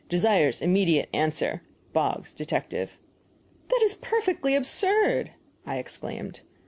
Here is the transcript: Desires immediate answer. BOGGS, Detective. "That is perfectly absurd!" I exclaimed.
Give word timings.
Desires 0.09 0.63
immediate 0.63 1.09
answer. 1.13 1.61
BOGGS, 1.93 2.33
Detective. 2.33 2.97
"That 3.69 3.83
is 3.83 3.93
perfectly 3.93 4.55
absurd!" 4.55 5.33
I 5.63 5.77
exclaimed. 5.77 6.39